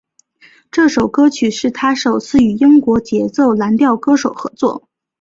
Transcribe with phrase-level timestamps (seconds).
[0.71, 4.89] 这首歌曲是他首次与英国节奏蓝调歌手合作。